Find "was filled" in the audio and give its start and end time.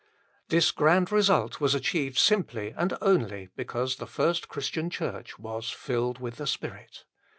5.37-6.17